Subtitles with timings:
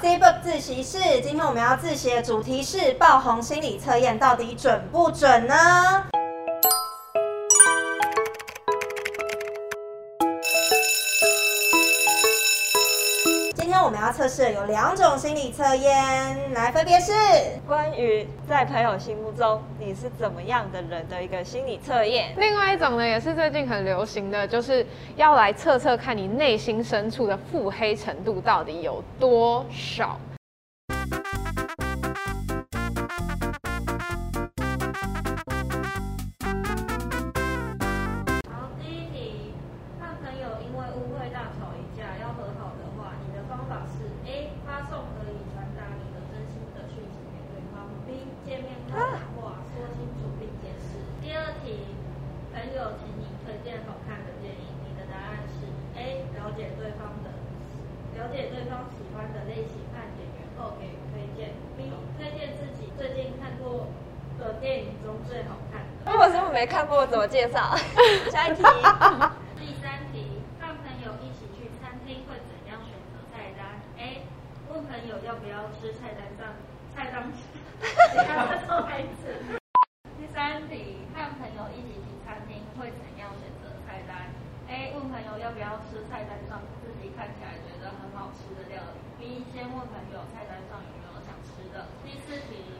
[0.00, 5.54] C Book 自习室，今天我们要自习的主题是爆红心理测验到底准不准呢？
[14.12, 17.12] 测试有两种心理测验，来分别是
[17.66, 22.34] 关于在朋友心目中你是怎么样的人的一个心理测验。
[22.36, 24.86] 另外一种呢，也是最近很流行的，就是
[25.16, 30.18] 要来测测看你内心深处的腹黑程度到底有多少。
[64.62, 66.06] 电影中最好看的。
[66.06, 67.74] 如果是我没看过，怎么介绍？
[68.30, 68.62] 下一题，
[69.58, 74.22] 第三题，和朋友一起去餐厅会怎样选择菜单？A.
[74.70, 76.54] 问朋友要不要吃菜单上
[76.94, 79.34] 菜单，等一下再重来一次。
[80.14, 84.30] 第三题，和朋友一起去餐厅会怎样选择菜单
[84.70, 84.94] ？A.
[84.94, 89.42] 问朋友要不要吃菜单上自己看起来觉得很好吃的料理？B.
[89.50, 91.90] 先问朋友菜单上有没有想吃的。
[92.06, 92.78] 第四题，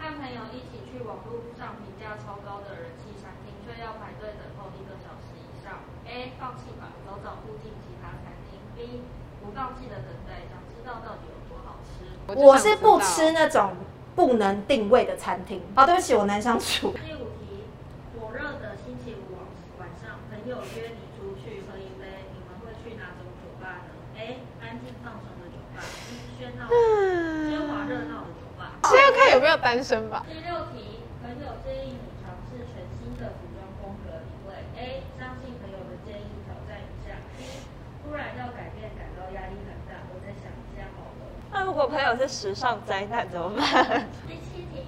[0.00, 5.84] 和朋友一起去网络上评价超高的人气餐厅，却要排队等候一个小时以上。
[6.08, 6.32] A.
[6.40, 8.56] 放弃吧，找找附近其他餐厅。
[8.72, 9.04] B.
[9.44, 12.00] 不放弃的等待，想知道到底有多好吃。
[12.34, 13.76] 我是不吃那种
[14.16, 15.60] 不能定位的餐厅。
[15.76, 16.96] 哦，对不起，我难相处。
[16.96, 17.68] 第五题，
[18.16, 19.44] 火热的星期五晚
[19.84, 24.40] 晚上，朋友约你出去喝一杯，你们会去哪种酒吧呢？A.
[24.64, 26.40] 安静放松的酒吧，B.
[26.40, 28.80] 喧闹喧哗热闹的酒吧。
[28.88, 30.24] 先要看有没有单身吧。
[30.28, 34.52] 第六题，朋友建议你尝试全新的服装风格品味。
[34.76, 35.02] A.
[35.16, 37.16] 相信朋友的建议，挑战一下。
[37.40, 37.64] B.
[38.04, 41.32] 突然要改变，感到压力很大，我再想一下好了。
[41.50, 44.04] 那如果朋友是时尚灾难怎么办？
[44.28, 44.84] 第七题，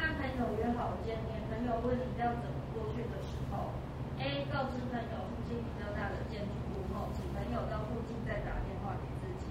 [0.00, 3.76] 和朋友约好见面，朋友问你要怎么过去的时候
[4.16, 4.48] ，A.
[4.48, 9.44] 告知朋友附近比较大的建筑物后，请朋友到附近再打电话给自己。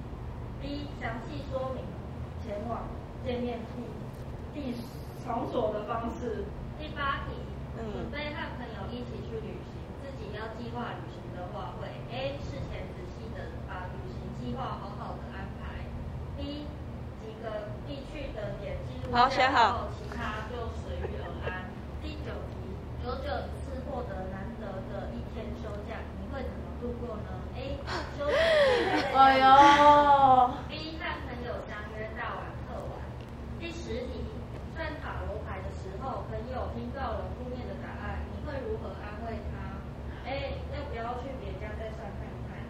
[0.57, 0.89] B.
[0.97, 1.85] 详细说明
[2.41, 2.89] 前往
[3.23, 3.85] 见面地
[4.53, 4.75] 地
[5.23, 6.45] 场所的方式。
[6.77, 7.39] 第八题，
[7.77, 12.35] 嗯准备和朋友一起去旅行，自己要计划旅行的话会 A.
[12.43, 15.87] 事前仔细的把旅行计划好好的安排。
[16.35, 16.67] B.
[17.21, 21.65] 几个必去的点记录好下选好，其他就随遇而安。
[22.01, 22.61] 第九题，
[23.01, 27.81] 久久一次获得难得的一天休假，你会怎么度过呢？A.
[28.13, 28.37] 休息
[29.17, 29.45] 哎呦
[30.69, 33.01] ，B 和朋友相约大玩特玩。
[33.59, 34.21] 第十题，
[34.77, 39.81] 算塔罗牌的时候，朋友听到了负面的答案，你会如何安慰他
[40.29, 42.61] ？A 要不要去别家再算看看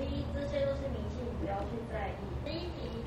[0.00, 2.24] ？B 这些都是迷信，不要去在意。
[2.48, 3.04] 第一题，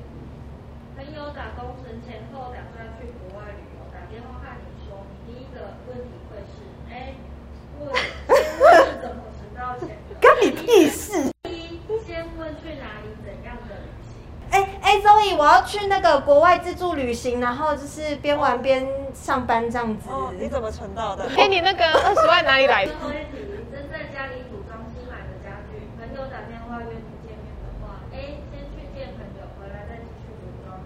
[0.96, 7.14] 朋友打工存钱后打算去国外旅游，打电话和你说，你第一个问题会是哎
[7.78, 10.16] 问先问是怎么存到钱的？
[10.20, 11.30] 关你屁事！
[11.44, 14.16] 一先问去哪里怎样的旅行？
[14.50, 20.08] 哎哎，周易，我要去那个国外自助旅行，然后就是边玩边上班这样子。
[20.08, 21.28] 哦，你怎么存到的？
[21.36, 23.00] 给你那个二十万哪里来的 最？
[23.02, 30.80] 后一题，正在家里组装新买的家具，朋友打电话约你见面的话，A 先去见朋友，回来再继续组装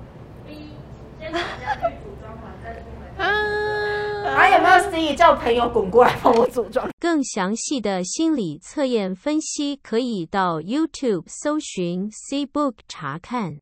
[0.49, 0.75] ；B
[3.19, 3.25] 啊，
[4.35, 6.89] 还有没有 C 叫朋友滚过来帮我组装？
[6.99, 13.59] 更详细的心理测验分析，可以到 YouTube 搜寻 C Book 查看。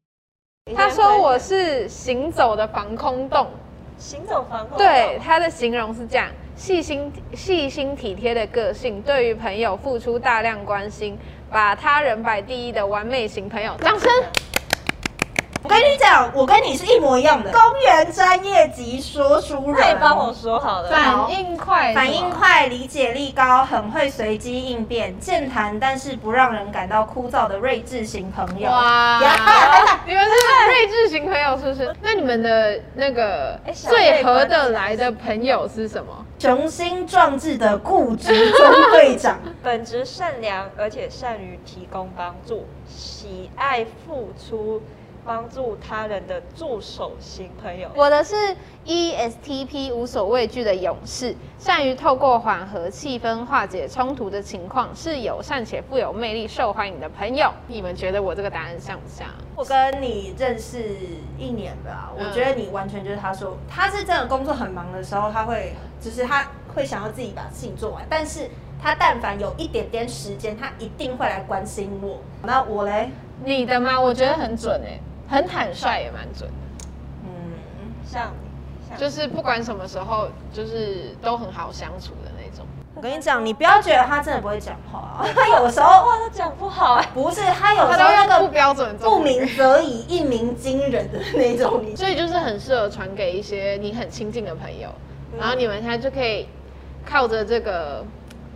[0.77, 3.49] 他说我是行走的防空洞。
[3.97, 4.79] 行走防空洞。
[4.79, 11.19] 对，他的形容是这样：细心、细心体贴的个性，对于朋友付出大量关心，
[11.51, 13.75] 把他人摆第一的完美型朋友。
[13.81, 14.09] 掌声！
[15.69, 20.89] 我跟你讲，我跟你是一模一样的，公园专业级说书那你人，帮我说好了。
[20.89, 22.31] 反应快，反应。
[22.31, 28.71] 快，理解力高，很会随机应变，健谈但是不让人感到枯燥的睿智型朋友。
[28.71, 29.21] 哇，
[30.07, 31.95] 你们是睿智型朋友是不是？
[32.01, 36.25] 那你们的那个最合得来的朋友是什么？
[36.39, 44.81] 雄心壮志的固执中队长， 本质善良，而且善于提供帮助，喜爱付出，
[45.29, 47.91] 帮助他人的助手型朋友。
[47.95, 48.35] 我的是
[48.87, 57.53] ESTP 无所畏惧的勇士，善于透过缓和气氛化解冲突的情况，是友善且富有魅力、受欢迎的朋友。
[57.67, 59.29] 你们觉得我这个答案像不像？
[59.55, 60.97] 我跟你认识
[61.37, 68.49] 一年吧，我觉得你完全就是他说，他是真的工作很忙的时候，他会就是他会想要自己把事情做完，但是
[68.83, 72.17] 他但凡有一点点时间，他一定会来关心我。
[72.43, 73.11] 那我嘞，
[73.45, 74.01] 你的吗？
[74.01, 74.99] 我觉得很准哎、
[75.29, 76.87] 很坦率也蛮准的，
[77.25, 77.53] 嗯，
[78.05, 82.67] 像你，像就是不管什么时候，就是都很好相处的那种。
[82.95, 89.23] 我跟你讲，你不要觉得他真的不会讲话， 他有时候哇，他讲不好哎、不是他有他时候那个不个标准不文。
[89.23, 94.89] 鸣则已，一鸣惊人的那种，所以就是很适合传给一些你很亲近的朋友，
[95.39, 96.49] 然后你们现在就可以
[97.07, 98.05] 靠着这个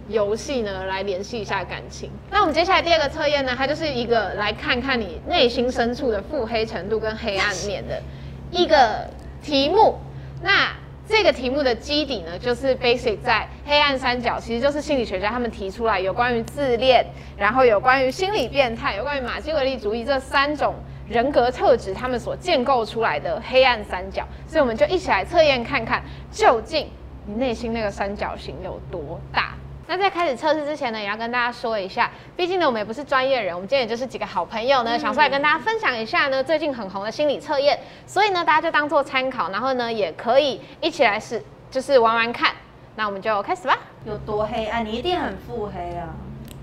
[0.08, 2.10] 游戏呢来联系一下感情。
[2.30, 8.02] 那我们接下来第二个测验呢，它就是一个来看看你内心深处的腹黑程度跟黑暗面的
[8.50, 9.08] 一个
[9.42, 9.98] 题目。
[10.42, 10.72] 那
[11.08, 17.04] 这个题目的基底呢，就是 basic 在黑暗三角，其实就是心理学家他们提出来有关于自恋，
[17.36, 20.74] 然后有关于心理变态，有关于马基维利主义这三种
[21.08, 24.26] 人格特质，他们所建构出来的黑暗三角。
[24.46, 26.88] 所以我们就一起来测验看看，究竟
[27.26, 29.54] 你内心那个三角形有多大。
[29.92, 42.52] 那在开始测试之前呢，也要跟大家说一下，毕竟呢我们也不是专业人，我们今天也就是几个好朋友呢，想出来跟大家分享一下呢最近很红的心理测验，所以呢大家就当做参考，然后呢也可以一起来试，就是玩玩看。
[42.96, 43.78] 那我们就开始吧。
[44.06, 46.08] 有多黑暗，你一定很腹黑啊。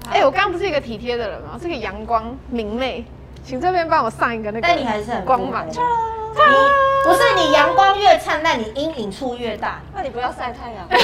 [0.09, 1.51] 哎、我刚刚不是一个体贴的人吗？
[1.53, 3.05] 我是个阳光明媚，
[3.43, 5.67] 请这边帮我上一个那个但你还是很光芒。
[5.69, 6.55] 你
[7.03, 9.81] 不是你阳光越灿烂，你阴影处越大。
[9.93, 10.87] 那你不要晒太阳。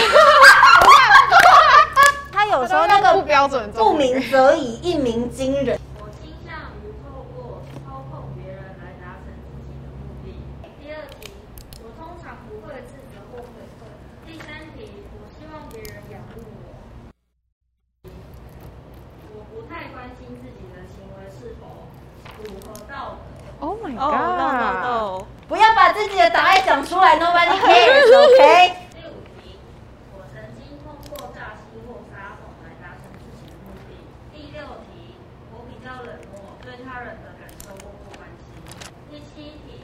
[2.46, 5.80] 他有时候那个不标准不鸣则已，一鸣惊人。
[5.98, 6.54] 我倾向
[6.84, 10.38] 于透过操控别人来达成自己的目的。
[10.80, 11.32] 第二题，
[11.82, 13.50] 我通常不会自责或悔
[13.82, 13.90] 恨。
[14.28, 16.70] 第三题，我希望别人仰慕我。
[19.34, 21.90] 我不太关心自己的行为是否
[22.38, 23.66] 符合道德。
[23.66, 28.86] Oh my 哦、god！no no no，不要把自己的答案讲出来，Nobody cares，OK？
[28.94, 29.58] 第五题，
[30.14, 33.96] 我曾经通过诈欺或撒谎来达成自己的目的。
[34.36, 35.16] 第六题，
[35.56, 38.46] 我比较冷漠，对他人的感受漠不关心。
[39.10, 39.80] 第七题，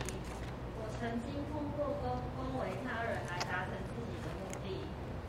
[0.77, 4.79] 我曾经通过恭恭维他人来达成自己的目的。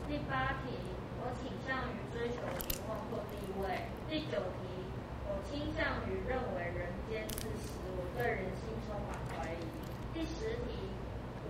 [0.07, 0.79] 第八题，
[1.19, 3.91] 我倾向于追求名望或地位。
[4.07, 4.87] 第九题，
[5.27, 9.67] 我倾向于认为人间自私，我对人性充满怀疑。
[10.15, 10.87] 第十题，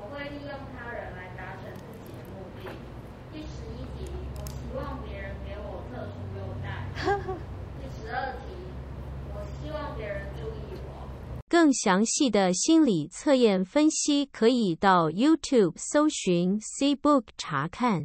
[0.02, 2.74] 我会利用他人来达成自己的目的。
[3.30, 6.90] 第十一题，我希望别人给我特殊优待。
[7.78, 8.58] 第十二题，
[9.30, 11.06] 我希望别人注意我。
[11.74, 18.04] 更详细的心理测验分析可以到 YouTube 搜寻 C Book 查看。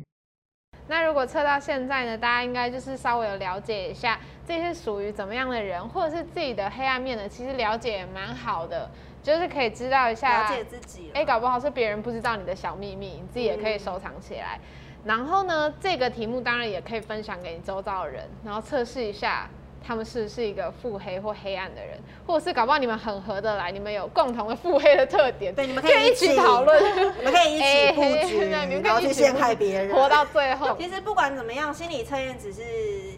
[0.87, 8.91] 那如果测到现在呢，大家应该就是稍微有了解一下自己是属于怎么样的人，或者是自己的黑暗面呢，其实了解也蛮好的，
[9.23, 10.49] 就是可以知道一下。
[10.49, 11.13] 了解自己了。
[11.13, 14.59] 哎，搞不好是别人不知道你的小秘密，你自己也可以收藏起来。
[15.05, 19.49] 然后呢，这个题目当然也可以分享给你周遭的人，然后测试一下
[19.87, 26.83] 他们是不是一个腹黑或黑暗的人，或者是搞不好你们很合得来，你们有共同的腹黑的特点，对，你们可可以一起起讨论，
[27.19, 30.77] 你们可以一起布哎局，以一起陷害别人，活到最后。
[30.81, 32.63] 其实不管怎么样，心理测验只是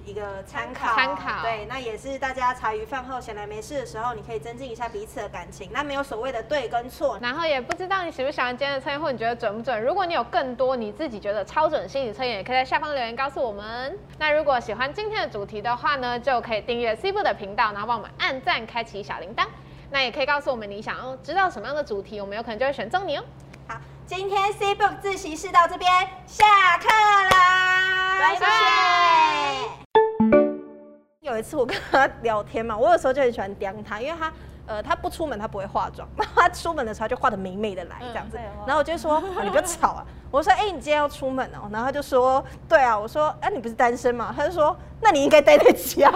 [0.04, 5.70] 一个参考，参考对，那也是大家茶余饭后闲来没事的时候，你可以增进一下彼此的感情。
[5.72, 9.82] 那没有所谓的对跟错，然后也不知道你喜不喜欢今天的测验，或你觉得准不准？
[9.82, 13.98] 如果你有更多你自己觉得超准心理测验，也可以在下方留言告诉我们。
[14.18, 19.46] 那如果喜欢今天的主题的话呢，就可以订阅 C 部的频道，然后帮我们按赞、开启小铃铛。
[19.90, 23.24] 那也可以告诉我们你想要知道什么样的主题，我们有可能就会选中你哦。
[23.68, 23.76] 好，
[24.06, 25.90] 今天 C Book 自习室到这边
[26.26, 28.46] 下课啦，拜拜
[31.20, 34.32] 有一次我跟他聊天嘛，我有时候就很喜欢刁他，因为他
[34.70, 44.32] 呃他不出门他不会化妆， 他出门的时候就化的美美的来这样子，然后我就说、啊你不要吵啊，我说哎、你今天要出门哦，然后他就说对啊，我说哎、你不是单身吗？
[44.36, 46.10] 他就说那你应该待在家，